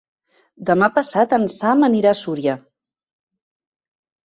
Demà 0.69 0.89
passat 0.95 1.35
en 1.37 1.45
Sam 1.57 1.87
anirà 1.89 2.15
a 2.15 2.19
Súria. 2.23 2.57